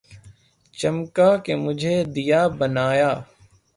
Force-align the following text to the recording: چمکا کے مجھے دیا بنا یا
چمکا 0.77 1.29
کے 1.45 1.53
مجھے 1.65 1.95
دیا 2.15 2.41
بنا 2.57 2.87
یا 2.99 3.11